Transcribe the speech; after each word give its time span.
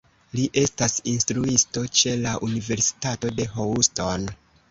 Li 0.37 0.43
estas 0.61 0.95
instruisto 1.11 1.83
ĉe 1.99 2.15
la 2.23 2.33
Universitato 2.49 3.31
de 3.41 3.49
Houston. 3.59 4.29